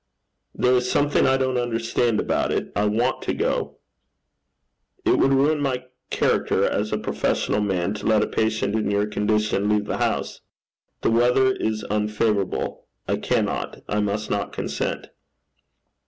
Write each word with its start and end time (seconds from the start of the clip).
'There 0.55 0.73
is 0.77 0.89
something 0.89 1.27
I 1.27 1.37
don't 1.37 1.59
understand 1.59 2.19
about 2.19 2.51
it. 2.51 2.71
I 2.75 2.85
want 2.85 3.21
to 3.21 3.35
go.' 3.35 3.77
'It 5.05 5.11
would 5.15 5.31
ruin 5.31 5.61
my 5.61 5.85
character 6.09 6.65
as 6.65 6.91
a 6.91 6.97
professional 6.97 7.61
man 7.61 7.93
to 7.93 8.07
let 8.07 8.23
a 8.23 8.27
patient 8.27 8.73
in 8.73 8.89
your 8.89 9.05
condition 9.05 9.69
leave 9.69 9.85
the 9.85 9.97
house. 9.99 10.41
The 11.01 11.11
weather 11.11 11.51
is 11.51 11.85
unfavourable. 11.91 12.87
I 13.07 13.17
cannot 13.17 13.83
I 13.87 13.99
must 13.99 14.31
not 14.31 14.51
consent.' 14.53 15.09